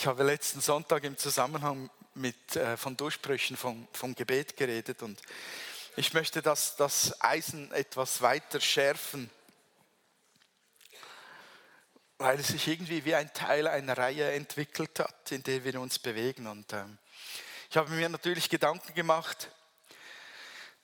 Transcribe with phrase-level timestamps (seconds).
[0.00, 5.20] Ich habe letzten Sonntag im Zusammenhang mit, äh, von Durchbrüchen vom, vom Gebet geredet und
[5.96, 9.28] ich möchte das, das Eisen etwas weiter schärfen,
[12.16, 15.98] weil es sich irgendwie wie ein Teil einer Reihe entwickelt hat, in der wir uns
[15.98, 16.46] bewegen.
[16.46, 16.96] Und ähm,
[17.68, 19.50] ich habe mir natürlich Gedanken gemacht,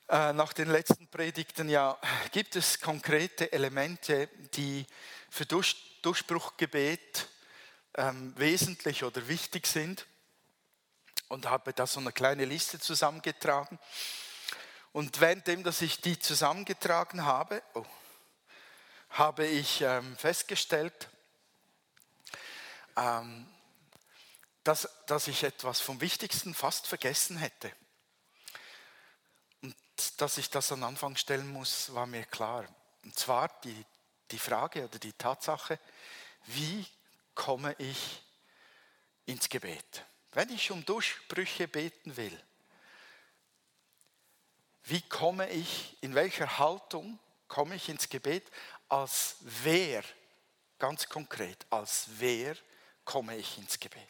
[0.09, 1.97] äh, nach den letzten Predigten, ja,
[2.33, 4.85] gibt es konkrete Elemente, die
[5.29, 7.29] für Durch Durchbruchgebet
[7.97, 10.05] ähm, wesentlich oder wichtig sind
[11.27, 13.79] und habe da so eine kleine Liste zusammengetragen.
[14.91, 17.85] Und währenddem, dass ich die zusammengetragen habe, oh,
[19.09, 21.09] habe ich ähm, festgestellt,
[22.95, 23.47] ähm,
[24.63, 27.71] dass, dass ich etwas vom Wichtigsten fast vergessen hätte.
[29.61, 29.75] Und
[30.17, 32.65] dass ich das an Anfang stellen muss, war mir klar.
[33.03, 33.85] Und zwar die,
[34.31, 35.79] die Frage oder die Tatsache,
[36.47, 36.85] wie
[37.35, 38.23] komme ich
[39.25, 40.05] ins Gebet?
[40.31, 42.43] Wenn ich um Durchbrüche beten will,
[44.85, 48.49] wie komme ich, in welcher Haltung komme ich ins Gebet,
[48.87, 50.03] als wer,
[50.77, 52.55] ganz konkret, als wer
[53.03, 54.01] komme ich ins Gebet?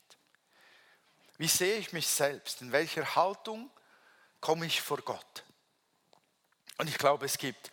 [1.37, 2.61] Wie sehe ich mich selbst?
[2.61, 3.69] In welcher Haltung
[4.41, 5.43] komme ich vor Gott?
[6.77, 7.71] Und ich glaube, es gibt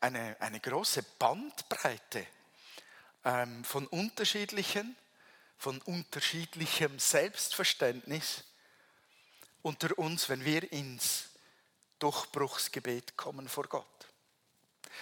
[0.00, 2.26] eine, eine große Bandbreite
[3.24, 4.96] ähm, von unterschiedlichen,
[5.58, 8.44] von unterschiedlichem Selbstverständnis
[9.62, 11.30] unter uns, wenn wir ins
[11.98, 13.86] Durchbruchsgebet kommen vor Gott.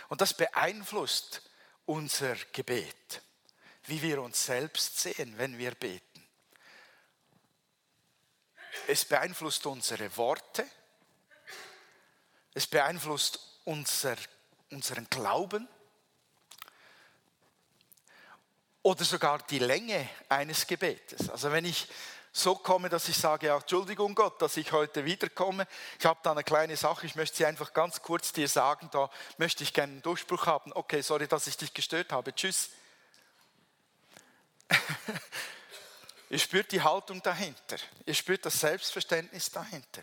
[0.09, 1.43] Und das beeinflusst
[1.85, 3.23] unser Gebet,
[3.87, 6.25] wie wir uns selbst sehen, wenn wir beten.
[8.87, 10.67] Es beeinflusst unsere Worte,
[12.55, 14.17] es beeinflusst unser,
[14.71, 15.69] unseren Glauben,
[18.83, 21.31] oder sogar die Länge eines Gebetes.
[21.31, 21.89] Also wenn ich
[22.33, 25.67] so komme, dass ich sage, ja, Entschuldigung Gott, dass ich heute wiederkomme.
[25.99, 29.11] Ich habe da eine kleine Sache, ich möchte sie einfach ganz kurz dir sagen, da
[29.37, 30.73] möchte ich gerne einen Durchbruch haben.
[30.73, 32.35] Okay, sorry, dass ich dich gestört habe.
[32.35, 32.71] Tschüss.
[36.31, 37.77] Ihr spürt die Haltung dahinter.
[38.07, 40.01] Ihr spürt das Selbstverständnis dahinter.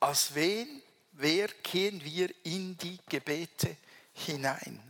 [0.00, 3.76] Als wen, wer gehen wir in die Gebete
[4.14, 4.89] hinein?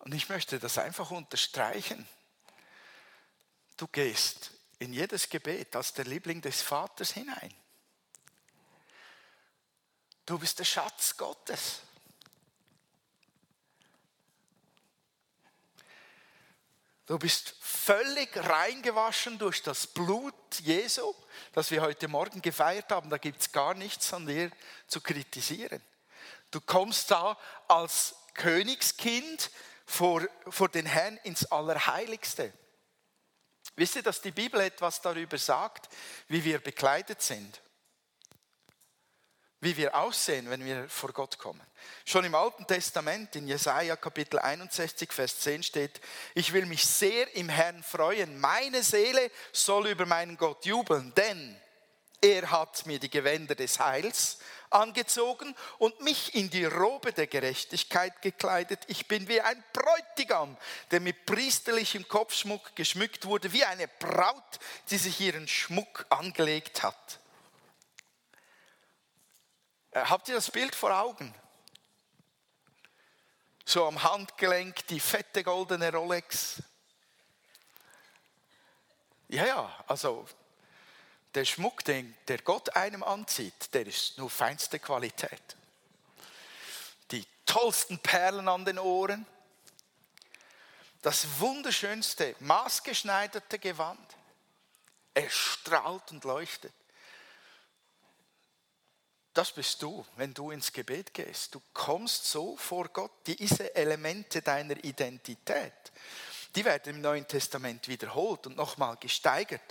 [0.00, 2.08] Und ich möchte das einfach unterstreichen.
[3.76, 7.54] Du gehst in jedes Gebet als der Liebling des Vaters hinein.
[10.26, 11.80] Du bist der Schatz Gottes.
[17.06, 21.12] Du bist völlig reingewaschen durch das Blut Jesu,
[21.52, 23.10] das wir heute Morgen gefeiert haben.
[23.10, 24.50] Da gibt es gar nichts an dir
[24.86, 25.82] zu kritisieren.
[26.52, 29.50] Du kommst da als Königskind
[29.90, 32.52] vor, vor den Herrn ins Allerheiligste.
[33.74, 35.88] Wisst ihr, dass die Bibel etwas darüber sagt,
[36.28, 37.60] wie wir bekleidet sind?
[39.58, 41.60] Wie wir aussehen, wenn wir vor Gott kommen.
[42.06, 46.00] Schon im Alten Testament, in Jesaja Kapitel 61, Vers 10 steht:
[46.34, 48.40] Ich will mich sehr im Herrn freuen.
[48.40, 51.60] Meine Seele soll über meinen Gott jubeln, denn
[52.20, 54.38] er hat mir die Gewänder des Heils
[54.68, 58.80] angezogen und mich in die Robe der Gerechtigkeit gekleidet.
[58.88, 60.56] Ich bin wie ein Bräutigam,
[60.90, 64.58] der mit priesterlichem Kopfschmuck geschmückt wurde, wie eine Braut,
[64.90, 67.20] die sich ihren Schmuck angelegt hat.
[69.92, 71.34] Äh, habt ihr das Bild vor Augen?
[73.64, 76.62] So am Handgelenk die fette goldene Rolex.
[79.28, 80.26] Ja, ja, also
[81.34, 85.56] der Schmuck, den der Gott einem anzieht, der ist nur feinste Qualität.
[87.10, 89.26] Die tollsten Perlen an den Ohren,
[91.02, 94.16] das wunderschönste, maßgeschneiderte Gewand.
[95.14, 96.72] Es strahlt und leuchtet.
[99.32, 101.54] Das bist du, wenn du ins Gebet gehst.
[101.54, 105.72] Du kommst so vor Gott, diese Elemente deiner Identität
[106.56, 109.62] die werden im Neuen Testament wiederholt und nochmal gesteigert.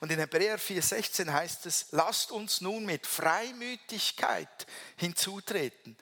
[0.00, 4.66] Und in Hebräer 4,16 heißt es, lasst uns nun mit Freimütigkeit
[4.96, 5.96] hinzutreten.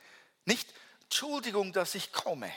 [0.44, 0.68] Nicht,
[1.04, 2.52] Entschuldigung, dass ich komme.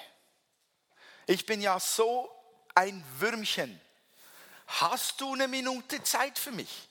[1.27, 2.31] Ich bin ja so
[2.73, 3.79] ein Würmchen.
[4.67, 6.89] Hast du eine Minute Zeit für mich?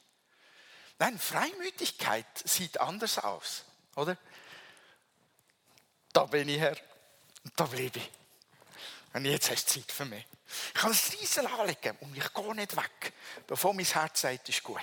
[0.99, 3.65] Nein, Freimütigkeit sieht anders aus,
[3.97, 4.17] oder?
[6.12, 6.77] Da bin ich Herr,
[7.44, 8.11] und da bleibe ich.
[9.16, 10.26] Und jetzt hast du Zeit für mich.
[10.68, 13.14] Ich kann das Riesel anlegen und ich gehe nicht weg,
[13.46, 14.78] bevor mein Herz sagt, ist gut.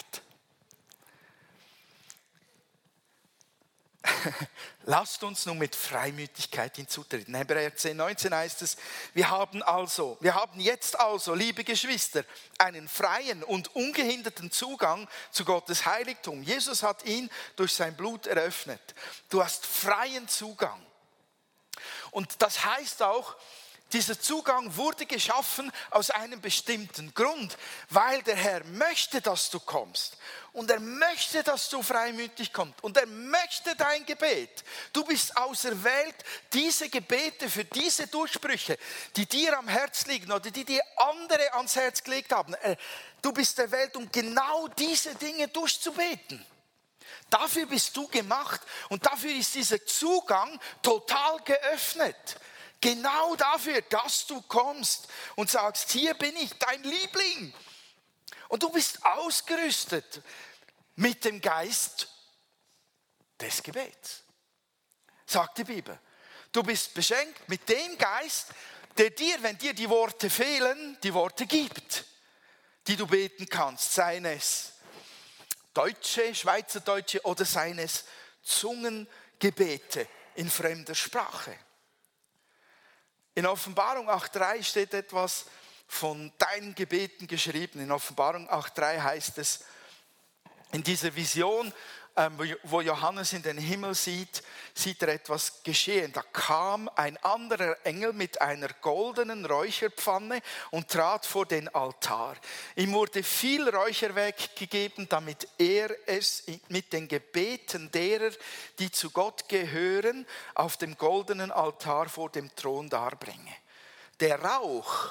[4.86, 7.36] lasst uns nun mit Freimütigkeit hinzutreten.
[7.36, 8.76] Hebräer 10, 19 heißt es,
[9.14, 12.26] wir haben also, wir haben jetzt also, liebe Geschwister,
[12.58, 16.42] einen freien und ungehinderten Zugang zu Gottes Heiligtum.
[16.42, 18.82] Jesus hat ihn durch sein Blut eröffnet.
[19.30, 20.84] Du hast freien Zugang.
[22.10, 23.36] Und das heißt auch,
[23.94, 27.58] dieser Zugang wurde geschaffen aus einem bestimmten Grund,
[27.90, 30.18] weil der Herr möchte, dass du kommst.
[30.52, 32.84] Und er möchte, dass du freimütig kommst.
[32.84, 34.64] Und er möchte dein Gebet.
[34.92, 36.16] Du bist auserwählt,
[36.52, 38.78] diese Gebete für diese Durchbrüche,
[39.16, 42.54] die dir am Herz liegen oder die dir andere ans Herz gelegt haben.
[42.56, 42.76] Äh,
[43.22, 46.46] du bist erwählt, um genau diese Dinge durchzubeten.
[47.30, 52.38] Dafür bist du gemacht und dafür ist dieser Zugang total geöffnet.
[52.84, 55.08] Genau dafür, dass du kommst
[55.38, 57.54] und sagst, hier bin ich, dein Liebling.
[58.50, 60.22] Und du bist ausgerüstet
[60.98, 62.10] mit dem Geist
[63.40, 64.24] des Gebets,
[65.26, 65.98] sagt die Bibel.
[66.52, 68.48] Du bist beschenkt mit dem Geist,
[68.98, 72.04] der dir, wenn dir die Worte fehlen, die Worte gibt,
[72.88, 74.74] die du beten kannst, seien es
[75.74, 78.04] Deutsche, Schweizerdeutsche oder seien es
[78.44, 81.58] Zungengebete in fremder Sprache.
[83.36, 85.46] In Offenbarung 8.3 steht etwas
[85.88, 87.80] von deinen Gebeten geschrieben.
[87.80, 89.64] In Offenbarung 8.3 heißt es,
[90.72, 91.72] in dieser Vision
[92.64, 94.44] wo Johannes in den Himmel sieht,
[94.76, 96.14] sieht er etwas geschehen.
[96.14, 102.36] Da kam ein anderer Engel mit einer goldenen Räucherpfanne und trat vor den Altar.
[102.76, 108.32] Ihm wurde viel Räucherwerk gegeben, damit er es mit den Gebeten derer,
[108.78, 113.56] die zu Gott gehören, auf dem goldenen Altar vor dem Thron darbringe.
[114.20, 115.10] Der Rauch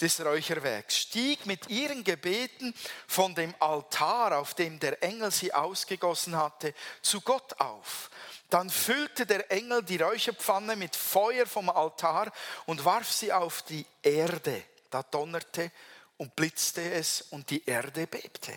[0.00, 2.74] des Räucherwerks, stieg mit ihren Gebeten
[3.06, 8.10] von dem Altar, auf dem der Engel sie ausgegossen hatte, zu Gott auf.
[8.50, 12.32] Dann füllte der Engel die Räucherpfanne mit Feuer vom Altar
[12.66, 14.62] und warf sie auf die Erde.
[14.90, 15.72] Da donnerte
[16.16, 18.52] und blitzte es und die Erde bebte.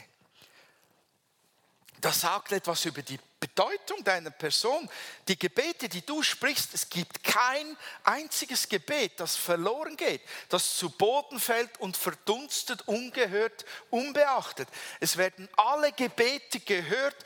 [2.01, 4.89] Das sagt etwas über die Bedeutung deiner Person.
[5.27, 10.89] Die Gebete, die du sprichst, es gibt kein einziges Gebet, das verloren geht, das zu
[10.89, 14.69] Boden fällt und verdunstet, ungehört, unbeachtet.
[15.01, 17.17] Es werden alle Gebete gehört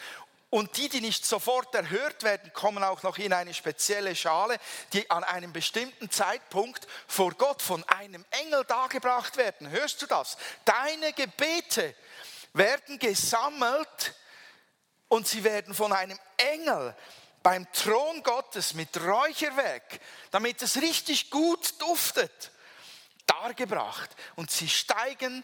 [0.50, 4.60] und die, die nicht sofort erhört werden, kommen auch noch in eine spezielle Schale,
[4.94, 9.70] die an einem bestimmten Zeitpunkt vor Gott von einem Engel dargebracht werden.
[9.70, 10.38] Hörst du das?
[10.66, 11.96] Deine Gebete
[12.54, 14.16] werden gesammelt
[15.14, 16.96] und sie werden von einem Engel
[17.44, 20.00] beim Thron Gottes mit Räucherwerk,
[20.32, 22.50] damit es richtig gut duftet,
[23.28, 24.10] dargebracht.
[24.36, 25.44] Und sie steigen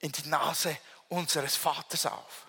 [0.00, 0.78] in die Nase
[1.10, 2.46] unseres Vaters auf.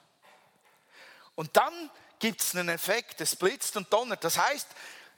[1.36, 4.24] Und dann gibt es einen Effekt, es blitzt und donnert.
[4.24, 4.68] Das heißt,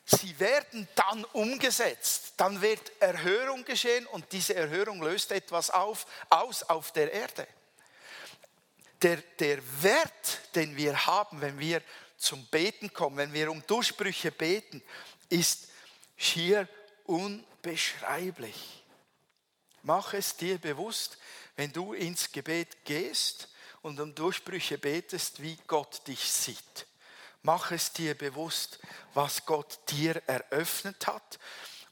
[0.03, 2.33] sie werden dann umgesetzt.
[2.38, 7.48] Dann wird Erhörung geschehen und diese Erhörung löst etwas auf, aus auf der Erde
[9.05, 11.79] der, der Wert, den wir haben, wenn wir
[12.17, 14.81] zum Beten kommen, wenn wir um Durchbrüche beten,
[15.29, 15.67] ist
[16.17, 16.67] schier
[17.03, 18.83] unbeschreiblich.
[19.83, 21.19] Mach es dir bewusst,
[21.55, 23.49] wenn du ins Gebet gehst
[23.83, 26.87] und um Durchbrüche betest, wie Gott dich sieht.
[27.43, 28.79] Mach es dir bewusst,
[29.13, 31.37] was Gott dir eröffnet hat.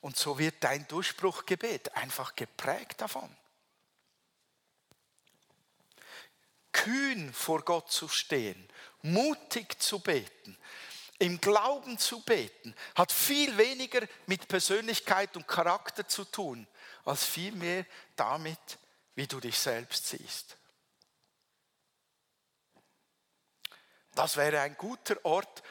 [0.02, 3.30] Und so wird dein Durchbruchgebet einfach geprägt davon.
[6.74, 8.68] Kühn vor Gott zu stehen,
[9.02, 10.58] mutig zu beten,
[11.20, 16.68] im Glauben zu beten, hat viel weniger mit Persönlichkeit und Charakter zu tun,
[17.06, 18.80] als vielmehr damit,
[19.16, 20.58] wie du dich selbst siehst.
[24.16, 25.64] Das wäre ein guter Ort,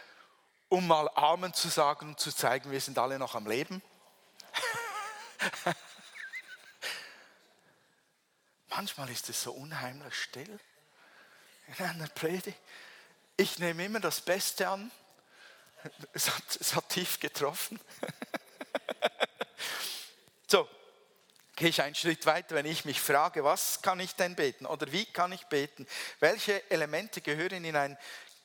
[0.68, 3.82] um mal Amen zu sagen und zu zeigen, wir sind alle noch am Leben.
[8.68, 10.58] Manchmal ist es so unheimlich still
[11.66, 12.58] in einer Predigt.
[13.36, 14.90] Ich nehme immer das Beste an.
[16.12, 17.80] Es hat, es hat tief getroffen.
[20.46, 20.68] so,
[21.56, 24.90] gehe ich einen Schritt weiter, wenn ich mich frage, was kann ich denn beten oder
[24.92, 25.86] wie kann ich beten?
[26.20, 27.98] Welche Elemente gehören in ein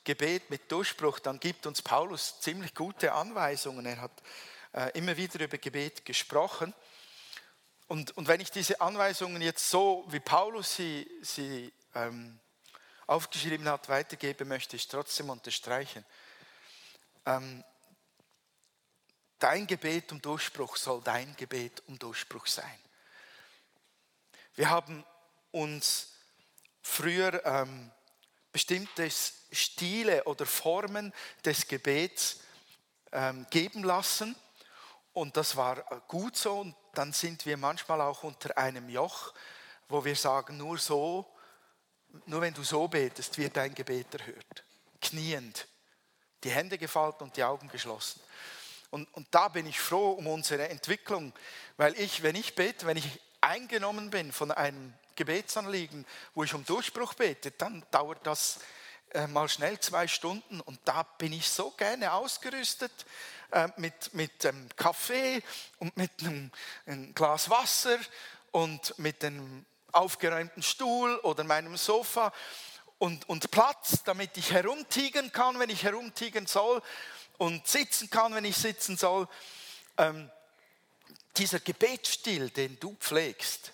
[0.04, 1.18] Gebet mit Durchbruch?
[1.18, 3.86] Dann gibt uns Paulus ziemlich gute Anweisungen.
[3.86, 4.22] Er hat
[4.72, 6.74] äh, immer wieder über Gebet gesprochen.
[7.88, 12.38] Und, und wenn ich diese Anweisungen jetzt so, wie Paulus sie, sie ähm,
[13.08, 16.04] aufgeschrieben hat, weitergeben möchte ich trotzdem unterstreichen.
[17.26, 17.64] Ähm,
[19.38, 22.78] dein Gebet um Durchbruch soll dein Gebet um Durchbruch sein.
[24.54, 25.04] Wir haben
[25.52, 26.12] uns
[26.82, 27.90] früher ähm,
[28.52, 29.08] bestimmte
[29.52, 32.40] Stile oder Formen des Gebets
[33.12, 34.36] ähm, geben lassen.
[35.14, 35.76] Und das war
[36.08, 36.60] gut so.
[36.60, 39.32] Und dann sind wir manchmal auch unter einem Joch,
[39.88, 41.26] wo wir sagen, nur so,
[42.26, 44.64] nur wenn du so betest, wird dein Gebet erhört.
[45.00, 45.66] Kniend,
[46.44, 48.20] die Hände gefaltet und die Augen geschlossen.
[48.90, 51.32] Und, und da bin ich froh um unsere Entwicklung,
[51.76, 56.64] weil ich, wenn ich bete, wenn ich eingenommen bin von einem Gebetsanliegen, wo ich um
[56.64, 58.60] Durchbruch bete, dann dauert das
[59.10, 62.92] äh, mal schnell zwei Stunden und da bin ich so gerne ausgerüstet
[63.50, 65.42] äh, mit, mit ähm, Kaffee
[65.78, 66.50] und mit einem,
[66.86, 67.98] einem Glas Wasser
[68.52, 72.32] und mit einem aufgeräumten Stuhl oder meinem Sofa
[72.98, 76.82] und, und Platz, damit ich herumtigen kann, wenn ich herumtigen soll
[77.38, 79.28] und sitzen kann, wenn ich sitzen soll.
[79.96, 80.30] Ähm,
[81.36, 83.72] dieser Gebetsstil, den du pflegst,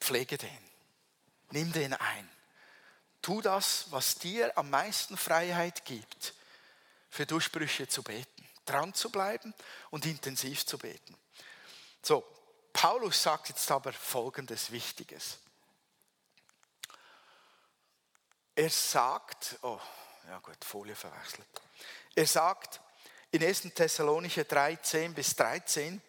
[0.00, 0.58] pflege den.
[1.50, 2.30] Nimm den ein.
[3.22, 6.34] Tu das, was dir am meisten Freiheit gibt,
[7.10, 9.54] für Durchbrüche zu beten, dran zu bleiben
[9.90, 11.16] und intensiv zu beten.
[12.02, 12.24] So,
[12.76, 15.38] Paulus sagt jetzt aber Folgendes Wichtiges.
[18.54, 19.80] Er sagt, oh,
[20.28, 21.46] ja gut, Folie verwechselt.
[22.14, 22.82] Er sagt
[23.30, 23.62] in 1.
[23.74, 26.02] Thessalonicher 3, 10 bis 13,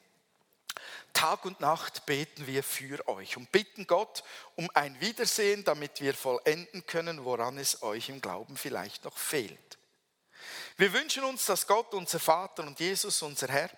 [1.13, 4.25] Tag und Nacht beten wir für euch und bitten Gott
[4.57, 9.77] um ein Wiedersehen, damit wir vollenden können, woran es euch im Glauben vielleicht noch fehlt.
[10.75, 13.69] Wir wünschen uns, dass Gott, unser Vater und Jesus, unser Herr,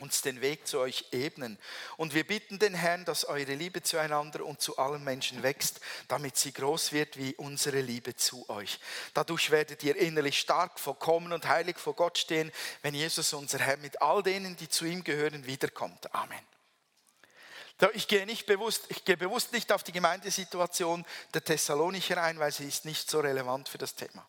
[0.00, 1.58] uns den Weg zu euch ebnen.
[1.96, 6.36] Und wir bitten den Herrn, dass eure Liebe zueinander und zu allen Menschen wächst, damit
[6.36, 8.80] sie groß wird wie unsere Liebe zu euch.
[9.14, 13.76] Dadurch werdet ihr innerlich stark, vollkommen und heilig vor Gott stehen, wenn Jesus, unser Herr,
[13.76, 16.14] mit all denen, die zu ihm gehören, wiederkommt.
[16.14, 16.51] Amen.
[17.94, 22.52] Ich gehe, nicht bewusst, ich gehe bewusst nicht auf die Gemeindesituation der Thessalonicher ein, weil
[22.52, 24.26] sie ist nicht so relevant für das Thema.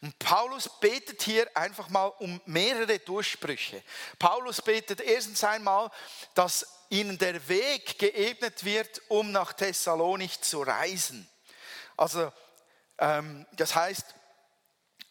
[0.00, 3.82] Und Paulus betet hier einfach mal um mehrere Durchbrüche.
[4.18, 5.90] Paulus betet erstens einmal,
[6.34, 11.28] dass ihnen der Weg geebnet wird, um nach Thessalonich zu reisen.
[11.96, 12.32] Also
[12.98, 14.14] ähm, das heißt,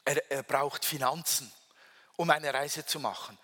[0.06, 1.51] er, er braucht Finanzen,
[2.15, 3.38] um eine Reise zu machen.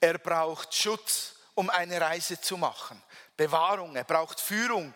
[0.00, 3.02] Er braucht Schutz, um eine Reise zu machen.
[3.36, 4.94] Bewahrung, er braucht Führung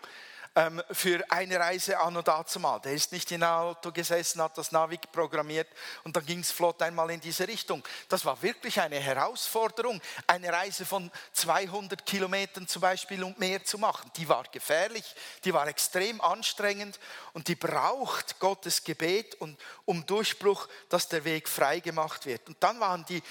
[0.55, 2.79] ähm, für eine Reise an und dazu mal.
[2.79, 5.67] Der ist nicht in ein Auto gesessen, hat das Navi programmiert
[6.05, 7.83] und dann ging es flott einmal in diese Richtung.
[8.07, 13.77] Das war wirklich eine Herausforderung, eine Reise von 200 Kilometern zum Beispiel und mehr zu
[13.77, 14.09] machen.
[14.15, 16.97] Die war gefährlich, die war extrem anstrengend
[17.33, 22.47] und die braucht Gottes Gebet und um Durchbruch, dass der Weg frei gemacht wird.
[22.47, 23.21] Und dann waren die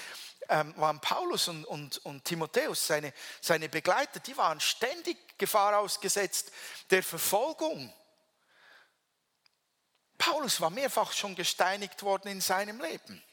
[0.49, 6.51] ähm, waren Paulus und, und, und Timotheus, seine, seine Begleiter, die waren ständig Gefahr ausgesetzt
[6.89, 7.93] der Verfolgung.
[10.17, 13.23] Paulus war mehrfach schon gesteinigt worden in seinem Leben.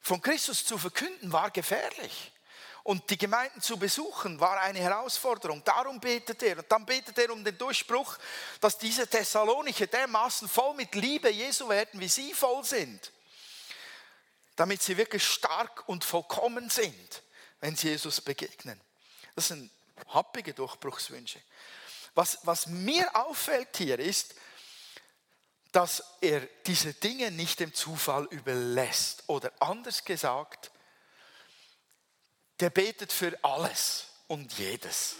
[0.00, 2.32] Von Christus zu verkünden war gefährlich.
[2.82, 5.62] Und die Gemeinden zu besuchen war eine Herausforderung.
[5.64, 6.58] Darum betet er.
[6.58, 8.16] Und dann betet er um den Durchbruch,
[8.60, 13.12] dass diese Thessalonicher dermaßen voll mit Liebe Jesu werden, wie sie voll sind
[14.60, 17.22] damit sie wirklich stark und vollkommen sind,
[17.60, 18.78] wenn sie Jesus begegnen.
[19.34, 19.70] Das sind
[20.08, 21.40] happige Durchbruchswünsche.
[22.14, 24.34] Was, was mir auffällt hier ist,
[25.72, 29.24] dass er diese Dinge nicht dem Zufall überlässt.
[29.28, 30.70] Oder anders gesagt,
[32.58, 35.14] der betet für alles und jedes.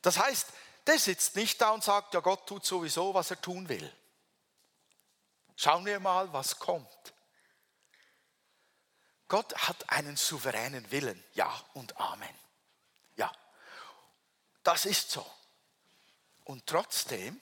[0.00, 0.46] Das heißt,
[0.86, 3.92] der sitzt nicht da und sagt, ja Gott tut sowieso, was er tun will.
[5.62, 7.12] Schauen wir mal, was kommt.
[9.28, 11.22] Gott hat einen souveränen Willen.
[11.34, 12.34] Ja und Amen.
[13.16, 13.30] Ja,
[14.62, 15.30] das ist so.
[16.44, 17.38] Und trotzdem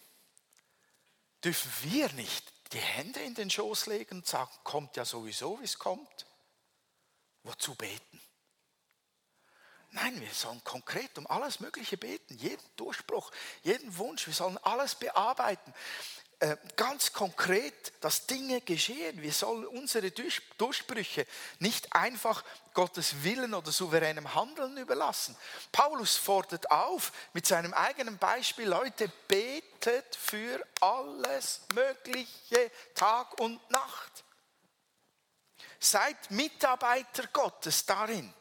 [1.45, 5.65] dürfen wir nicht die Hände in den Schoß legen und sagen, kommt ja sowieso, wie
[5.67, 6.27] es kommt.
[7.45, 8.21] Wozu beten?
[9.91, 13.31] Nein, wir sollen konkret um alles Mögliche beten, jeden Durchbruch,
[13.63, 15.73] jeden Wunsch, wir sollen alles bearbeiten.
[16.41, 19.21] Äh, ganz konkret, dass Dinge geschehen.
[19.21, 21.27] Wir sollen unsere Durchbrüche
[21.59, 25.37] nicht einfach Gottes Willen oder souveränem Handeln überlassen.
[25.73, 34.23] Paulus fordert auf mit seinem eigenen Beispiel, Leute, betet für alles Mögliche Tag und Nacht.
[35.81, 38.33] Seid Mitarbeiter Gottes darin.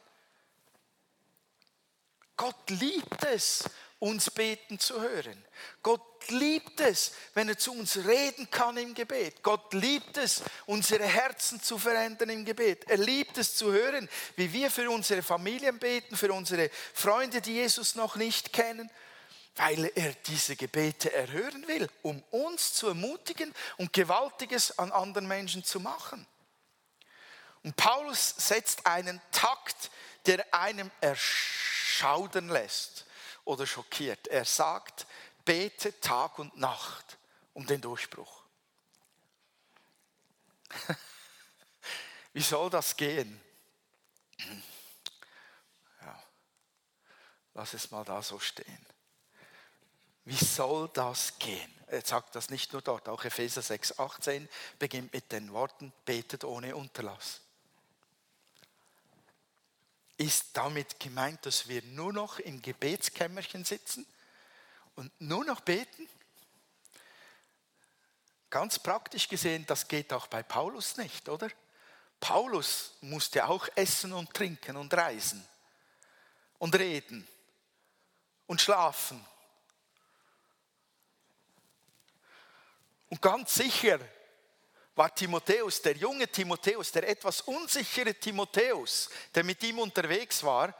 [2.36, 3.64] Gott liebt es,
[4.00, 5.44] uns beten zu hören.
[5.82, 9.42] Gott liebt es, wenn er zu uns reden kann im Gebet.
[9.42, 12.88] Gott liebt es, unsere Herzen zu verändern im Gebet.
[12.88, 17.54] Er liebt es zu hören, wie wir für unsere Familien beten, für unsere Freunde, die
[17.54, 18.90] Jesus noch nicht kennen,
[19.56, 25.64] weil er diese Gebete erhören will, um uns zu ermutigen und Gewaltiges an anderen Menschen
[25.64, 26.28] zu machen.
[27.64, 29.90] Und Paulus setzt einen Takt,
[30.28, 32.97] der einem erschaudern lässt
[33.48, 34.28] oder schockiert.
[34.28, 35.08] Er sagt,
[35.46, 37.18] bete Tag und Nacht
[37.54, 38.44] um den Durchbruch.
[42.34, 43.42] Wie soll das gehen?
[46.02, 46.24] Ja,
[47.54, 48.86] lass es mal da so stehen.
[50.26, 51.74] Wie soll das gehen?
[51.88, 56.44] Er sagt das nicht nur dort, auch Epheser 6, 18 beginnt mit den Worten, betet
[56.44, 57.47] ohne Unterlass.
[60.18, 64.06] Ist damit gemeint, dass wir nur noch im Gebetskämmerchen sitzen
[64.96, 66.10] und nur noch beten?
[68.50, 71.50] Ganz praktisch gesehen, das geht auch bei Paulus nicht, oder?
[72.20, 75.46] Paulus musste auch essen und trinken und reisen
[76.58, 77.28] und reden
[78.48, 79.24] und schlafen
[83.10, 84.00] Und ganz sicher
[84.98, 90.74] war Timotheus, der junge Timotheus, der etwas unsichere Timotheus, der mit ihm unterwegs war,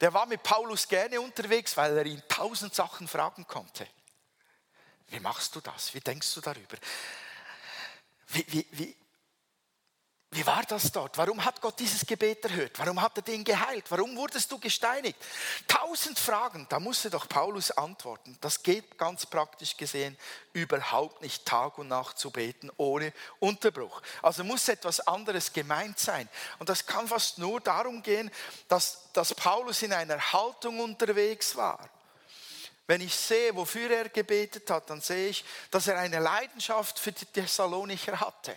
[0.00, 3.86] der war mit Paulus gerne unterwegs, weil er ihn tausend Sachen fragen konnte.
[5.08, 5.94] Wie machst du das?
[5.94, 6.76] Wie denkst du darüber?
[8.28, 8.96] Wie, wie, wie,
[10.34, 11.16] wie war das dort?
[11.16, 12.72] Warum hat Gott dieses Gebet erhört?
[12.78, 13.84] Warum hat er den geheilt?
[13.90, 15.16] Warum wurdest du gesteinigt?
[15.68, 18.36] Tausend Fragen, da musste doch Paulus antworten.
[18.40, 20.16] Das geht ganz praktisch gesehen
[20.52, 24.02] überhaupt nicht Tag und Nacht zu beten ohne Unterbruch.
[24.22, 26.28] Also muss etwas anderes gemeint sein.
[26.58, 28.30] Und das kann fast nur darum gehen,
[28.68, 31.88] dass, dass Paulus in einer Haltung unterwegs war.
[32.86, 37.12] Wenn ich sehe, wofür er gebetet hat, dann sehe ich, dass er eine Leidenschaft für
[37.12, 38.56] die Thessalonicher hatte.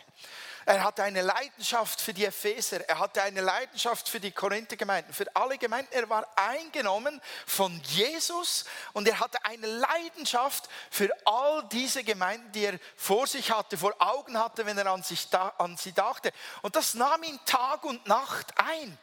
[0.68, 2.82] Er hatte eine Leidenschaft für die Epheser.
[2.90, 5.94] Er hatte eine Leidenschaft für die Korinther-Gemeinden, für alle Gemeinden.
[5.94, 12.66] Er war eingenommen von Jesus und er hatte eine Leidenschaft für all diese Gemeinden, die
[12.66, 16.34] er vor sich hatte, vor Augen hatte, wenn er an, sich, an sie dachte.
[16.62, 18.98] Und das nahm ihn Tag und Nacht ein.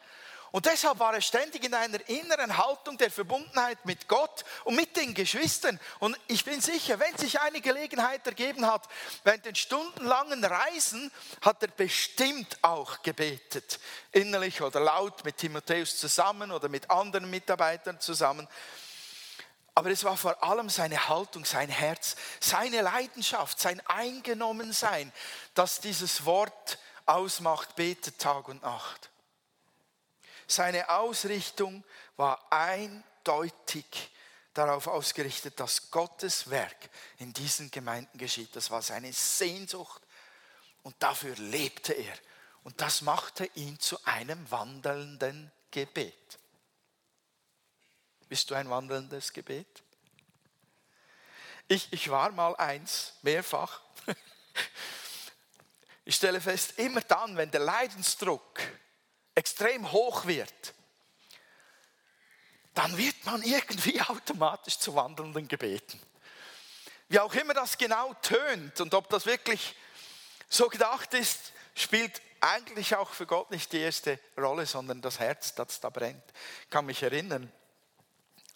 [0.55, 4.95] Und deshalb war er ständig in einer inneren Haltung der Verbundenheit mit Gott und mit
[4.95, 5.77] den Geschwistern.
[5.99, 8.87] Und ich bin sicher, wenn sich eine Gelegenheit ergeben hat,
[9.25, 13.81] während den stundenlangen Reisen, hat er bestimmt auch gebetet.
[14.13, 18.47] Innerlich oder laut mit Timotheus zusammen oder mit anderen Mitarbeitern zusammen.
[19.73, 25.11] Aber es war vor allem seine Haltung, sein Herz, seine Leidenschaft, sein Eingenommensein,
[25.53, 29.09] das dieses Wort ausmacht, betet Tag und Nacht.
[30.47, 31.83] Seine Ausrichtung
[32.17, 34.11] war eindeutig
[34.53, 38.55] darauf ausgerichtet, dass Gottes Werk in diesen Gemeinden geschieht.
[38.55, 40.01] Das war seine Sehnsucht
[40.83, 42.13] und dafür lebte er.
[42.63, 46.39] Und das machte ihn zu einem wandelnden Gebet.
[48.27, 49.83] Bist du ein wandelndes Gebet?
[51.67, 53.81] Ich, ich war mal eins, mehrfach.
[56.07, 58.59] Ich stelle fest, immer dann, wenn der Leidensdruck
[59.35, 60.73] extrem hoch wird,
[62.73, 65.99] dann wird man irgendwie automatisch zu wandelnden Gebeten.
[67.07, 69.75] Wie auch immer das genau tönt und ob das wirklich
[70.49, 75.53] so gedacht ist, spielt eigentlich auch für Gott nicht die erste Rolle, sondern das Herz,
[75.55, 76.23] das da brennt.
[76.63, 77.51] Ich kann mich erinnern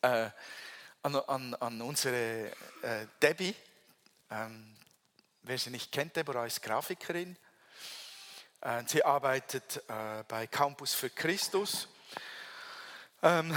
[0.02, 0.30] äh,
[1.04, 3.56] an, an, an, unsere äh, Debbie.
[4.32, 4.76] Ähm,
[5.44, 7.38] wer sie nicht kennt, Deborah ist Grafikerin
[8.88, 11.88] sie arbeitet äh, bei Campus für Christus.
[13.24, 13.56] Ähm,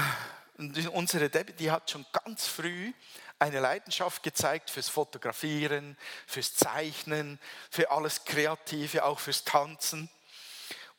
[0.92, 2.92] unsere Debbie, die hat schon ganz früh
[3.38, 10.08] eine Leidenschaft gezeigt fürs Fotografieren, fürs Zeichnen, für alles Kreative, auch fürs Tanzen.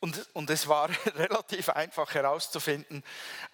[0.01, 3.01] Und, und es war relativ einfach herauszufinden,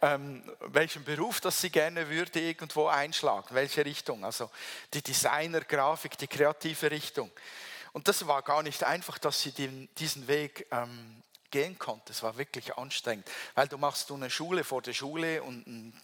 [0.01, 4.25] ähm, welchen Beruf das sie gerne würde irgendwo einschlagen, welche Richtung.
[4.25, 4.49] Also
[4.95, 7.29] die Designer-Grafik, die kreative Richtung.
[7.99, 12.13] Und das war gar nicht einfach, dass sie den, diesen Weg ähm, gehen konnte.
[12.13, 16.01] Es war wirklich anstrengend, weil du machst du eine Schule vor der Schule und einen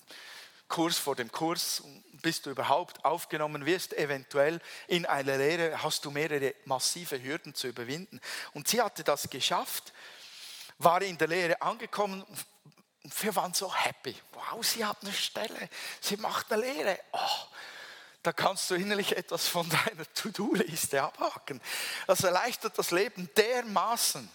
[0.68, 1.84] Kurs vor dem Kurs,
[2.22, 7.68] bis du überhaupt aufgenommen wirst, eventuell in einer Lehre, hast du mehrere massive Hürden zu
[7.68, 8.20] überwinden.
[8.52, 9.94] Und sie hatte das geschafft,
[10.80, 14.18] war in der Lehre angekommen und wir waren so happy.
[14.34, 15.70] Wow, sie hat eine Stelle,
[16.02, 17.00] sie macht eine Lehre.
[17.14, 17.46] Oh,
[18.26, 21.62] da kannst du innerlich etwas von deiner To-Do-Liste abhaken.
[22.08, 24.28] Das erleichtert das Leben dermaßen.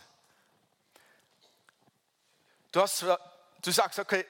[2.70, 3.04] Du, hast,
[3.62, 4.24] du sagst, okay,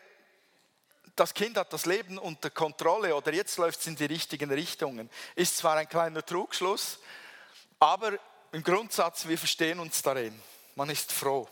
[1.15, 5.11] das Kind hat das Leben unter Kontrolle oder jetzt läuft es in die richtigen Richtungen.
[5.35, 6.99] Ist zwar ein kleiner Trugschluss,
[7.79, 8.19] aber
[8.53, 10.41] im Grundsatz, wir verstehen uns darin.
[10.75, 11.47] Man ist froh,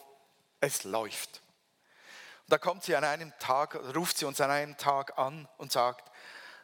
[0.60, 1.42] es läuft.
[2.46, 5.72] Und da kommt sie an einem Tag, ruft sie uns an einem Tag an und
[5.72, 6.10] sagt,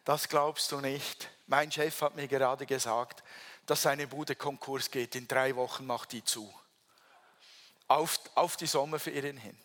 [0.04, 1.28] das glaubst du nicht.
[1.46, 3.22] Mein Chef hat mir gerade gesagt,
[3.66, 5.14] dass seine Bude Konkurs geht.
[5.14, 6.52] In drei Wochen macht die zu.
[7.88, 9.58] auf, auf die Sommerferien hin.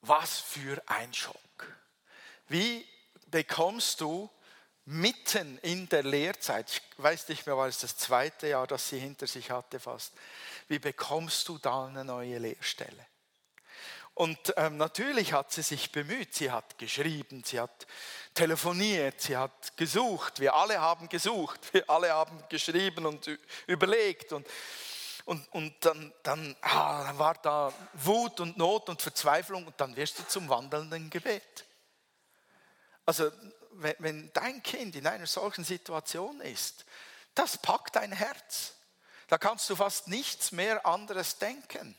[0.00, 1.34] Was für ein Schock.
[2.48, 2.86] Wie
[3.28, 4.30] bekommst du
[4.84, 8.98] mitten in der Lehrzeit, ich weiß nicht mehr, war es das zweite Jahr, das sie
[8.98, 10.12] hinter sich hatte fast,
[10.68, 13.06] wie bekommst du da eine neue Lehrstelle?
[14.14, 17.86] Und ähm, natürlich hat sie sich bemüht, sie hat geschrieben, sie hat
[18.32, 23.28] telefoniert, sie hat gesucht, wir alle haben gesucht, wir alle haben geschrieben und
[23.66, 24.46] überlegt und,
[25.24, 30.20] und, und dann, dann, ah, war da Wut und Not und Verzweiflung und dann wirst
[30.20, 31.64] du zum wandelnden Gebet.
[33.06, 33.32] Also
[33.72, 36.84] wenn, wenn dein Kind in einer solchen Situation ist,
[37.34, 38.74] das packt dein Herz.
[39.26, 41.96] Da kannst du fast nichts mehr anderes denken.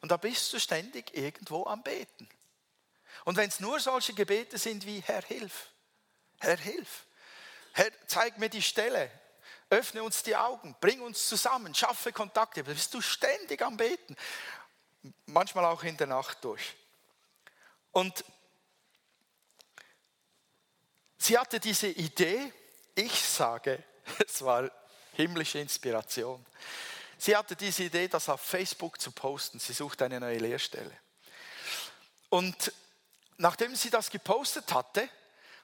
[0.00, 2.28] Und da bist du ständig irgendwo am Beten.
[3.24, 5.70] Und wenn es nur solche Gebete sind wie Herr, hilf,
[6.38, 7.06] Herr, hilf,
[7.72, 9.10] Herr, zeig mir die Stelle,
[9.70, 14.16] öffne uns die Augen, bring uns zusammen, schaffe Kontakte, da bist du ständig am Beten,
[15.26, 16.74] manchmal auch in der Nacht durch.
[17.92, 18.24] Und
[21.18, 22.52] sie hatte diese Idee,
[22.94, 23.82] ich sage,
[24.26, 24.70] es war
[25.12, 26.44] himmlische Inspiration.
[27.18, 29.58] Sie hatte diese Idee, das auf Facebook zu posten.
[29.58, 30.96] Sie sucht eine neue Lehrstelle.
[32.28, 32.72] Und
[33.36, 35.08] nachdem sie das gepostet hatte,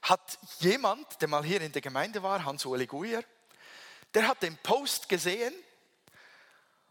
[0.03, 3.23] hat jemand, der mal hier in der Gemeinde war, Hans-Uli Guyer,
[4.13, 5.55] der hat den Post gesehen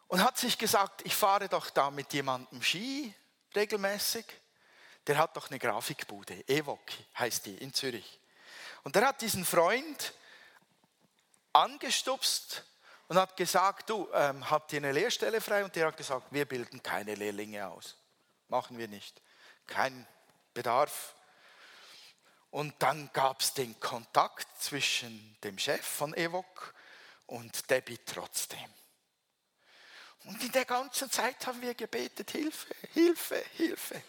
[0.07, 3.13] und hat sich gesagt, ich fahre doch da mit jemandem Ski
[3.55, 4.25] regelmäßig.
[5.07, 6.79] Der hat doch eine Grafikbude, Evok
[7.19, 8.19] heißt die, in Zürich.
[8.83, 10.13] Und der hat diesen Freund
[11.51, 12.63] angestupst
[13.13, 15.63] und hat gesagt, du, ähm, habt ihr eine Lehrstelle frei?
[15.63, 17.95] Und der hat gesagt, wir bilden keine Lehrlinge aus.
[18.47, 19.21] Machen wir nicht.
[19.67, 20.07] Kein
[20.55, 21.13] Bedarf.
[22.49, 26.73] Und dann gab es den Kontakt zwischen dem Chef von Evok
[27.27, 28.73] und Debbie trotzdem.
[30.23, 34.01] Und in der ganzen Zeit haben wir gebetet, Hilfe, Hilfe, Hilfe.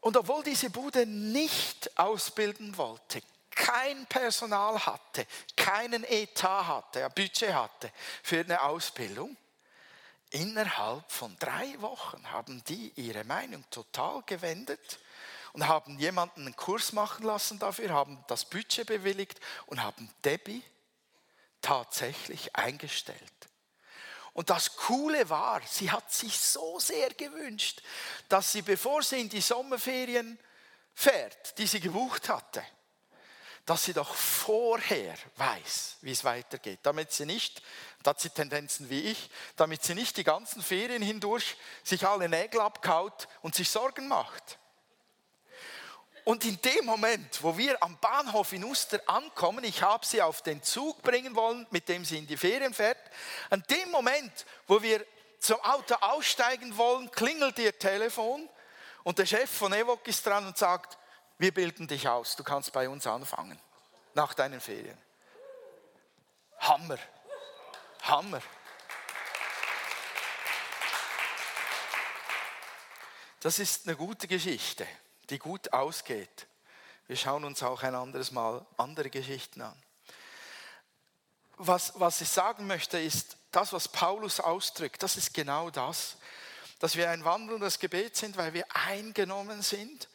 [0.00, 3.22] Und obwohl diese Bude nicht ausbilden wollte,
[3.62, 5.24] kein Personal hatte,
[5.56, 7.92] keinen Etat hatte, ein Budget hatte
[8.24, 9.36] für eine Ausbildung,
[10.30, 14.98] innerhalb von drei Wochen haben die ihre Meinung total gewendet
[15.52, 20.64] und haben jemanden einen Kurs machen lassen dafür, haben das Budget bewilligt und haben Debbie
[21.60, 23.20] tatsächlich eingestellt.
[24.32, 27.80] Und das Coole war, sie hat sich so sehr gewünscht,
[28.28, 30.36] dass sie, bevor sie in die Sommerferien
[30.94, 32.64] fährt, die sie gebucht hatte,
[33.64, 37.62] dass sie doch vorher weiß, wie es weitergeht, damit sie nicht,
[38.02, 42.28] da hat sie Tendenzen wie ich, damit sie nicht die ganzen Ferien hindurch sich alle
[42.28, 44.58] Nägel abkaut und sich Sorgen macht.
[46.24, 50.42] Und in dem Moment, wo wir am Bahnhof in Uster ankommen, ich habe sie auf
[50.42, 52.98] den Zug bringen wollen, mit dem sie in die Ferien fährt,
[53.50, 55.04] an dem Moment, wo wir
[55.40, 58.48] zum Auto aussteigen wollen, klingelt ihr Telefon
[59.02, 60.96] und der Chef von Evok ist dran und sagt,
[61.38, 63.58] wir bilden dich aus, du kannst bei uns anfangen,
[64.14, 64.98] nach deinen Ferien.
[66.58, 66.98] Hammer,
[68.02, 68.40] Hammer.
[73.40, 74.86] Das ist eine gute Geschichte,
[75.30, 76.46] die gut ausgeht.
[77.08, 79.82] Wir schauen uns auch ein anderes Mal andere Geschichten an.
[81.56, 86.16] Was, was ich sagen möchte, ist, das, was Paulus ausdrückt, das ist genau das,
[86.78, 90.08] dass wir ein wandelndes Gebet sind, weil wir eingenommen sind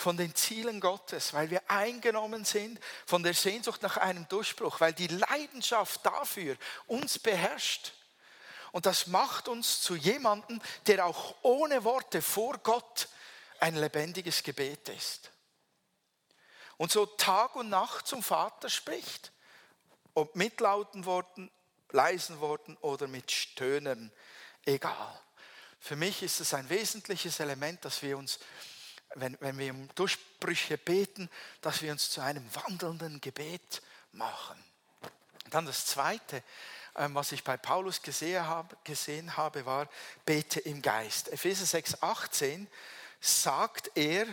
[0.00, 4.94] von den Zielen Gottes, weil wir eingenommen sind von der Sehnsucht nach einem Durchbruch, weil
[4.94, 7.92] die Leidenschaft dafür uns beherrscht.
[8.72, 13.08] Und das macht uns zu jemandem, der auch ohne Worte vor Gott
[13.58, 15.30] ein lebendiges Gebet ist.
[16.78, 19.32] Und so Tag und Nacht zum Vater spricht,
[20.14, 21.50] ob mit lauten Worten,
[21.90, 24.10] leisen Worten oder mit Stöhnen,
[24.64, 25.20] egal.
[25.78, 28.38] Für mich ist es ein wesentliches Element, dass wir uns
[29.14, 31.28] wenn, wenn wir um Durchbrüche beten,
[31.60, 34.62] dass wir uns zu einem wandelnden Gebet machen.
[35.50, 36.42] Dann das Zweite,
[36.96, 39.88] ähm, was ich bei Paulus gesehen habe, gesehen habe, war,
[40.24, 41.28] bete im Geist.
[41.28, 42.68] Epheser 6, 18
[43.20, 44.26] sagt er,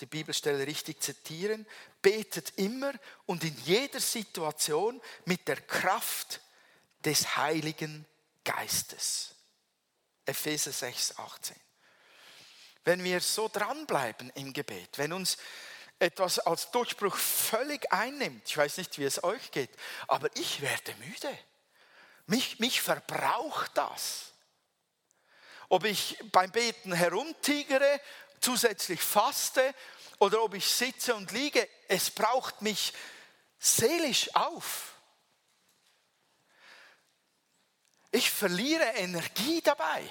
[0.00, 1.66] die Bibelstelle richtig zitieren,
[2.00, 2.92] betet immer
[3.26, 6.40] und in jeder Situation mit der Kraft
[7.04, 8.06] des Heiligen
[8.44, 9.34] Geistes.
[10.24, 11.56] Epheser 6, 18
[12.84, 15.36] wenn wir so dranbleiben im Gebet, wenn uns
[15.98, 19.70] etwas als Durchbruch völlig einnimmt, ich weiß nicht, wie es euch geht,
[20.08, 21.38] aber ich werde müde.
[22.26, 24.32] Mich, mich verbraucht das.
[25.68, 28.00] Ob ich beim Beten herumtigere,
[28.40, 29.74] zusätzlich faste
[30.18, 32.92] oder ob ich sitze und liege, es braucht mich
[33.58, 34.92] seelisch auf.
[38.12, 40.04] ich verliere Energie dabei.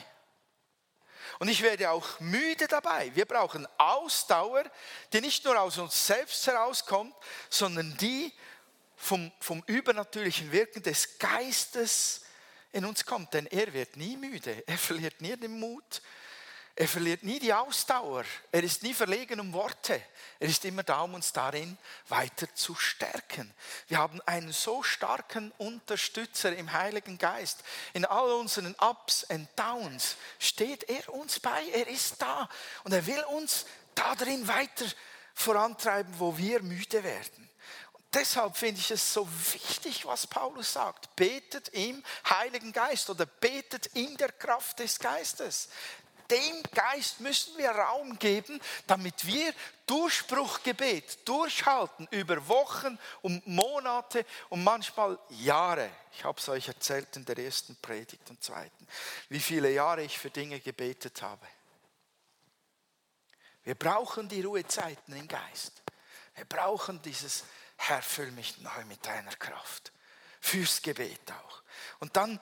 [1.42, 3.10] Und ich werde auch müde dabei.
[3.16, 4.64] Wir brauchen Ausdauer,
[5.12, 7.16] die nicht nur aus uns selbst herauskommt,
[7.50, 8.32] sondern die
[8.96, 12.22] vom, vom übernatürlichen Wirken des Geistes
[12.72, 13.34] in uns kommt.
[13.34, 16.04] Denn er wird nie müde, er verliert nie den Mut,
[16.76, 18.24] er verliert nie die Ausdauer.
[18.52, 20.02] Er ist nie verlegen um Worte.
[20.40, 23.54] Er ist immer da, um uns darin weiter zu stärken.
[23.88, 27.64] Wir haben einen so starken Unterstützer im Heiligen Geist.
[27.94, 31.62] In all unseren Ups und Downs steht er uns bei.
[31.74, 32.48] Er ist da.
[32.84, 34.86] Und er will uns darin weiter
[35.34, 37.50] vorantreiben, wo wir müde werden.
[38.14, 41.16] Deshalb finde ich es so wichtig, was Paulus sagt.
[41.16, 45.70] Betet im Heiligen Geist oder betet in der Kraft des Geistes
[46.32, 49.54] dem Geist müssen wir Raum geben, damit wir
[49.86, 55.92] Durchbruchgebet durchhalten über Wochen und Monate und manchmal Jahre.
[56.14, 58.88] Ich habe es euch erzählt in der ersten Predigt und zweiten,
[59.30, 61.46] wie viele Jahre ich für Dinge gebetet habe.
[63.64, 65.84] Wir brauchen die Ruhezeiten im Geist.
[66.36, 67.44] Wir brauchen dieses
[67.78, 69.92] Herr, füll mich neu mit deiner Kraft.
[70.40, 71.62] Fürs Gebet auch.
[72.00, 72.40] Und dann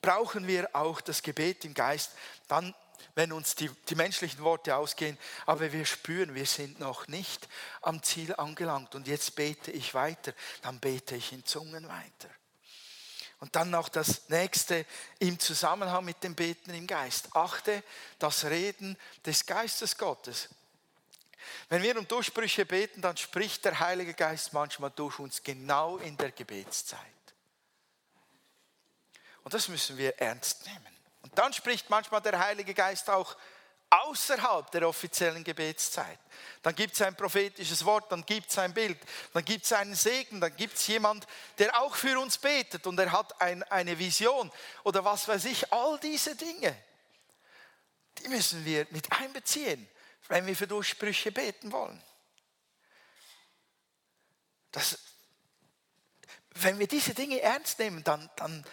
[0.00, 2.12] brauchen wir auch das Gebet im Geist.
[2.48, 2.74] Dann
[3.14, 7.48] wenn uns die, die menschlichen Worte ausgehen, aber wir spüren, wir sind noch nicht
[7.82, 12.30] am Ziel angelangt und jetzt bete ich weiter, dann bete ich in Zungen weiter.
[13.40, 14.86] Und dann noch das nächste
[15.18, 17.34] im Zusammenhang mit dem Beten im Geist.
[17.34, 17.82] Achte
[18.20, 20.48] das Reden des Geistes Gottes.
[21.68, 26.16] Wenn wir um Durchbrüche beten, dann spricht der Heilige Geist manchmal durch uns genau in
[26.16, 27.00] der Gebetszeit.
[29.42, 30.91] Und das müssen wir ernst nehmen.
[31.22, 33.36] Und dann spricht manchmal der Heilige Geist auch
[33.92, 36.18] außerhalb der offiziellen Gebetszeit.
[36.62, 38.98] Dann gibt es ein prophetisches Wort, dann gibt es ein Bild,
[39.34, 41.26] dann gibt es einen Segen, dann gibt es jemand,
[41.58, 44.50] der auch für uns betet und er hat ein, eine Vision
[44.84, 45.70] oder was weiß ich.
[45.72, 46.74] All diese Dinge,
[48.18, 49.86] die müssen wir mit einbeziehen,
[50.28, 52.02] wenn wir für Durchsprüche beten wollen.
[54.70, 54.98] Das,
[56.54, 58.64] wenn wir diese Dinge ernst nehmen, dann, dann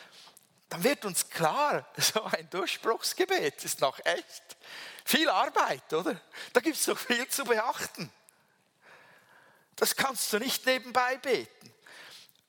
[0.70, 4.44] dann wird uns klar, so ein Durchbruchsgebet ist noch echt
[5.04, 6.20] viel Arbeit, oder?
[6.54, 8.12] Da gibt es so viel zu beachten.
[9.76, 11.74] Das kannst du nicht nebenbei beten.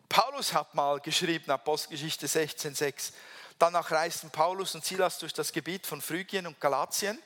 [0.09, 3.12] Paulus hat mal geschrieben, Apostelgeschichte 16,6.
[3.59, 7.22] Danach reisten Paulus und Silas durch das Gebiet von Phrygien und Galatien,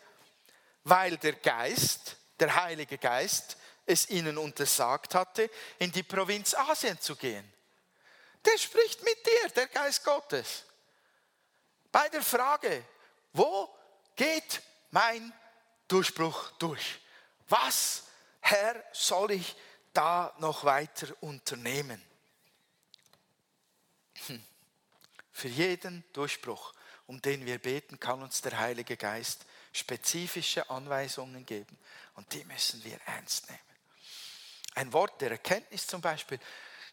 [0.84, 7.16] weil der Geist, der Heilige Geist, es ihnen untersagt hatte, in die Provinz Asien zu
[7.16, 7.50] gehen.
[8.44, 10.64] Der spricht mit dir, der Geist Gottes
[11.94, 12.84] bei der Frage,
[13.34, 13.72] wo
[14.16, 15.32] geht mein
[15.86, 16.98] Durchbruch durch?
[17.48, 18.02] Was,
[18.40, 19.54] Herr, soll ich
[19.92, 22.04] da noch weiter unternehmen?
[24.26, 24.44] Hm.
[25.30, 26.74] Für jeden Durchbruch,
[27.06, 31.78] um den wir beten, kann uns der Heilige Geist spezifische Anweisungen geben
[32.16, 33.62] und die müssen wir ernst nehmen.
[34.74, 36.40] Ein Wort der Erkenntnis zum Beispiel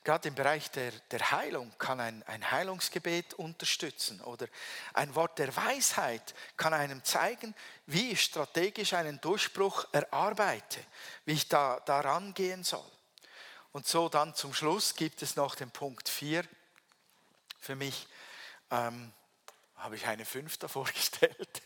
[0.03, 4.47] Gerade im Bereich der, der Heilung kann ein, ein Heilungsgebet unterstützen oder
[4.95, 7.53] ein Wort der Weisheit kann einem zeigen,
[7.85, 10.79] wie ich strategisch einen Durchbruch erarbeite,
[11.25, 12.91] wie ich da daran gehen soll.
[13.73, 16.45] Und so dann zum Schluss gibt es noch den Punkt 4.
[17.59, 18.07] Für mich
[18.71, 19.13] ähm,
[19.75, 21.61] habe ich eine 5 davor gestellt.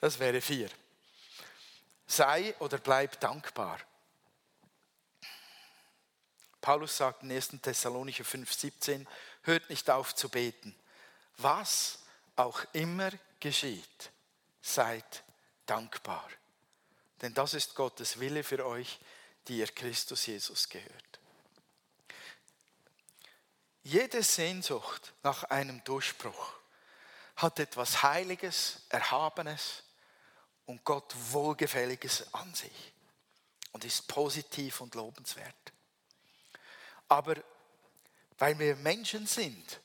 [0.00, 0.70] das wäre 4.
[2.06, 3.78] Sei oder bleib dankbar.
[6.62, 7.60] Paulus sagt in 1.
[7.60, 9.04] Thessalonicher 5,17,
[9.42, 10.74] hört nicht auf zu beten.
[11.36, 11.98] Was
[12.36, 14.10] auch immer geschieht,
[14.62, 15.24] seid
[15.66, 16.28] dankbar.
[17.20, 19.00] Denn das ist Gottes Wille für euch,
[19.48, 21.18] die ihr Christus Jesus gehört.
[23.82, 26.52] Jede Sehnsucht nach einem Durchbruch
[27.36, 29.82] hat etwas Heiliges, Erhabenes
[30.66, 32.92] und Gott Wohlgefälliges an sich
[33.72, 35.71] und ist positiv und lobenswert.
[37.12, 37.34] Aber
[38.38, 39.82] weil wir Menschen sind,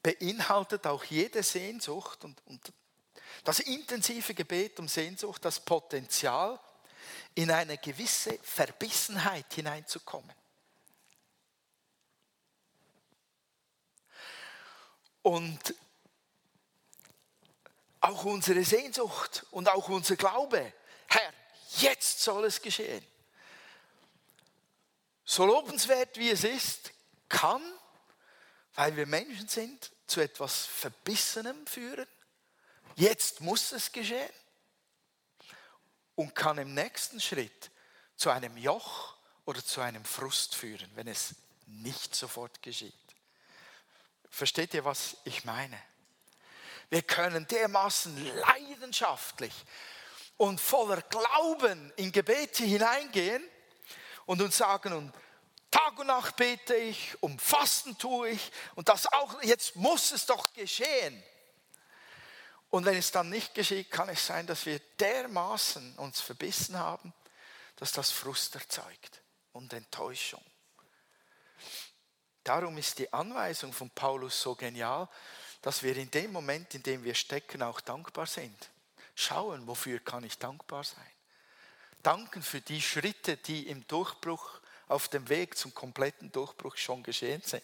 [0.00, 2.72] beinhaltet auch jede Sehnsucht und, und
[3.42, 6.60] das intensive Gebet um Sehnsucht das Potenzial,
[7.34, 10.32] in eine gewisse Verbissenheit hineinzukommen.
[15.22, 15.74] Und
[18.02, 20.72] auch unsere Sehnsucht und auch unser Glaube,
[21.08, 21.32] Herr,
[21.78, 23.04] jetzt soll es geschehen
[25.34, 26.92] so lobenswert wie es ist,
[27.28, 27.60] kann,
[28.74, 32.06] weil wir Menschen sind, zu etwas Verbissenem führen.
[32.94, 34.30] Jetzt muss es geschehen.
[36.14, 37.72] Und kann im nächsten Schritt
[38.14, 41.34] zu einem Joch oder zu einem Frust führen, wenn es
[41.66, 42.94] nicht sofort geschieht.
[44.30, 45.80] Versteht ihr, was ich meine?
[46.90, 49.52] Wir können dermaßen leidenschaftlich
[50.36, 53.42] und voller Glauben in Gebete hineingehen
[54.26, 55.12] und uns sagen, und
[55.74, 60.24] Tag und Nacht bete ich, um Fasten tue ich und das auch, jetzt muss es
[60.24, 61.20] doch geschehen.
[62.70, 67.12] Und wenn es dann nicht geschieht, kann es sein, dass wir dermaßen uns verbissen haben,
[67.74, 69.20] dass das Frust erzeugt
[69.52, 70.44] und Enttäuschung.
[72.44, 75.08] Darum ist die Anweisung von Paulus so genial,
[75.60, 78.70] dass wir in dem Moment, in dem wir stecken, auch dankbar sind.
[79.16, 81.10] Schauen, wofür kann ich dankbar sein.
[82.04, 87.42] Danken für die Schritte, die im Durchbruch, auf dem Weg zum kompletten Durchbruch schon geschehen
[87.42, 87.62] sind.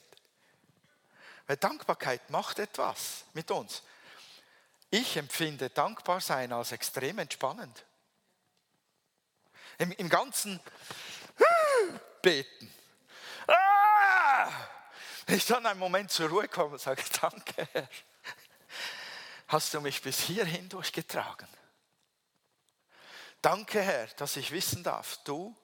[1.46, 3.82] Weil Dankbarkeit macht etwas mit uns.
[4.90, 7.84] Ich empfinde dankbar sein als extrem entspannend.
[9.78, 10.60] Im, im ganzen
[12.22, 12.72] Beten
[15.30, 17.88] wenn ich dann einen Moment zur Ruhe komme und sage, danke Herr,
[19.46, 21.46] hast du mich bis hierhin durchgetragen.
[23.40, 25.56] Danke Herr, dass ich wissen darf, du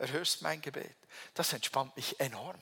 [0.00, 0.96] erhörst mein Gebet.
[1.34, 2.60] Das entspannt mich enorm.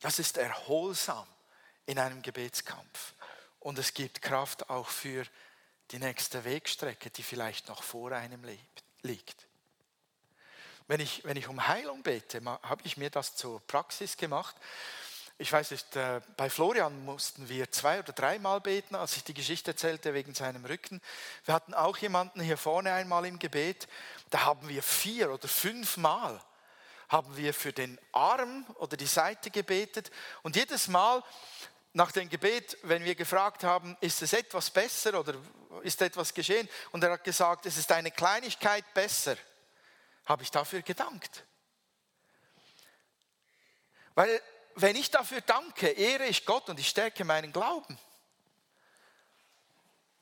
[0.00, 1.26] Das ist erholsam
[1.86, 3.14] in einem Gebetskampf.
[3.58, 5.26] Und es gibt Kraft auch für
[5.90, 8.42] die nächste Wegstrecke, die vielleicht noch vor einem
[9.02, 9.46] liegt.
[10.86, 14.56] Wenn ich, wenn ich um Heilung bete, habe ich mir das zur Praxis gemacht.
[15.40, 19.32] Ich weiß nicht, äh, bei Florian mussten wir zwei oder dreimal beten, als ich die
[19.32, 21.00] Geschichte erzählte wegen seinem Rücken.
[21.46, 23.88] Wir hatten auch jemanden hier vorne einmal im Gebet,
[24.28, 26.38] da haben wir vier oder fünfmal
[27.08, 30.10] haben wir für den Arm oder die Seite gebetet
[30.42, 31.24] und jedes Mal
[31.94, 35.32] nach dem Gebet, wenn wir gefragt haben, ist es etwas besser oder
[35.80, 39.36] ist etwas geschehen und er hat gesagt, es ist eine Kleinigkeit besser
[40.26, 41.44] habe ich dafür gedankt.
[44.14, 44.42] Weil
[44.80, 47.98] wenn ich dafür danke, ehre ich Gott und ich stärke meinen Glauben.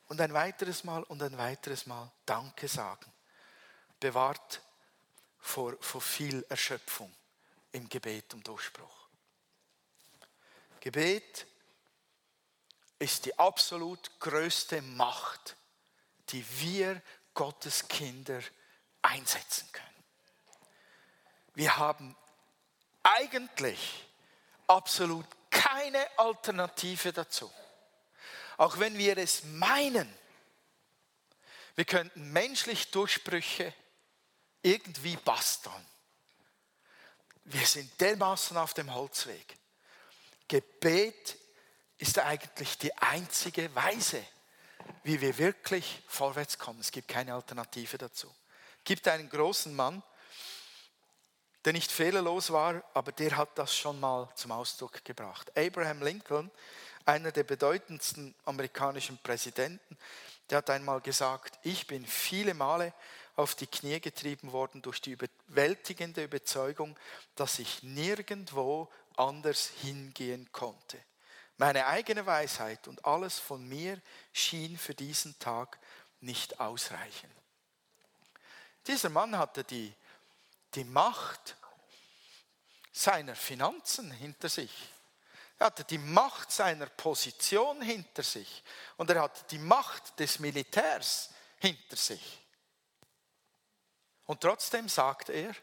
[0.09, 3.13] Und ein weiteres Mal und ein weiteres Mal Danke sagen.
[4.01, 4.63] Bewahrt
[5.39, 7.15] vor, vor viel Erschöpfung
[7.73, 9.09] im Gebet um Durchbruch.
[10.81, 11.47] Gebet
[12.99, 15.57] ist die absolut größte Macht,
[16.31, 17.03] die wir
[17.35, 18.41] Gottes Kinder
[19.03, 20.05] einsetzen können.
[21.55, 22.17] Wir haben
[23.03, 24.08] eigentlich
[24.69, 27.51] absolut keine Alternative dazu.
[28.57, 30.13] Auch wenn wir es meinen,
[31.75, 33.73] wir könnten menschlich Durchbrüche
[34.63, 35.87] irgendwie basteln.
[37.45, 39.57] Wir sind dermaßen auf dem Holzweg.
[40.49, 41.37] Gebet
[41.99, 44.25] ist eigentlich die einzige Weise,
[45.03, 46.81] wie wir wirklich vorwärts kommen.
[46.81, 48.35] Es gibt keine Alternative dazu.
[48.79, 50.03] Es gibt einen großen Mann,
[51.65, 55.51] der nicht fehlerlos war, aber der hat das schon mal zum Ausdruck gebracht.
[55.57, 56.51] Abraham Lincoln,
[57.05, 59.99] einer der bedeutendsten amerikanischen Präsidenten,
[60.51, 62.95] der hat einmal gesagt, ich bin viele Male
[63.37, 66.99] auf die Knie getrieben worden durch die überwältigende Überzeugung,
[67.35, 70.99] dass ich nirgendwo anders hingehen konnte.
[71.57, 74.01] Meine eigene Weisheit und alles von mir
[74.33, 75.79] schien für diesen Tag
[76.21, 77.31] nicht ausreichen.
[78.87, 79.93] Dieser Mann hatte die
[80.75, 81.57] die Macht
[82.93, 84.73] seiner Finanzen hinter sich.
[85.59, 88.63] Er hatte die Macht seiner Position hinter sich
[88.97, 92.45] und er hatte die Macht des Militärs hinter sich.
[94.25, 95.55] Und trotzdem sagt er,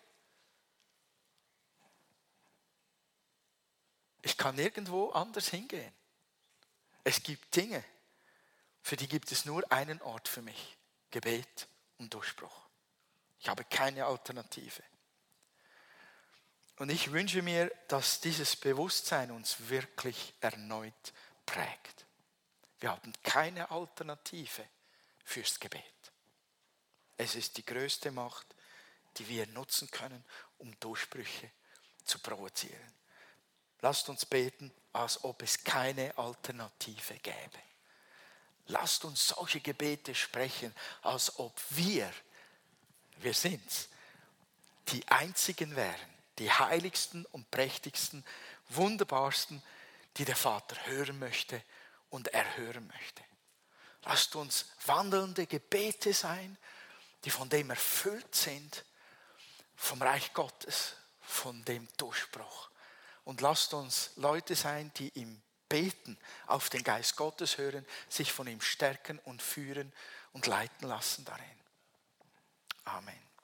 [4.22, 5.94] ich kann nirgendwo anders hingehen.
[7.04, 7.84] Es gibt Dinge,
[8.82, 10.78] für die gibt es nur einen Ort für mich,
[11.12, 11.68] Gebet
[12.00, 12.68] und Durchbruch.
[13.40, 14.82] Ich habe keine Alternative.
[16.78, 21.14] Und ich wünsche mir, dass dieses Bewusstsein uns wirklich erneut
[21.46, 22.06] prägt.
[22.80, 24.68] Wir haben keine Alternative
[25.24, 25.84] fürs Gebet.
[27.18, 28.46] Es ist die größte Macht,
[29.18, 30.24] die wir nutzen können,
[30.58, 31.50] um Durchbrüche
[32.04, 32.94] zu provozieren.
[33.82, 37.60] Lasst uns beten, als ob es keine Alternative gäbe.
[38.68, 40.74] Lasst uns solche Gebete sprechen,
[41.04, 42.12] als ob wir,
[43.18, 43.90] wir sind's,
[44.90, 48.26] die einzigen wären, die heiligsten und prächtigsten,
[48.70, 49.62] wunderbarsten,
[50.18, 51.62] die der Vater hören möchte
[52.10, 53.24] und erhören möchte.
[54.04, 56.58] Lasst uns wandelnde Gebete sein,
[57.24, 58.86] die von dem erfüllt sind,
[59.76, 62.70] vom Reich Gottes, von dem Durchbruch.
[63.24, 68.48] Und lasst uns Leute sein, die im Beten auf den Geist Gottes hören, sich von
[68.48, 69.92] ihm stärken und führen
[70.32, 71.44] und leiten lassen darin.
[72.86, 73.35] Amen.